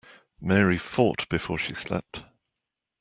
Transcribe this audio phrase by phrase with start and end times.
[0.39, 2.23] Mary fought before she slept.